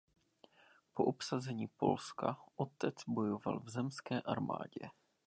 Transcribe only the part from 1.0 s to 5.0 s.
obsazení Polska otec bojoval v Zemské armádě.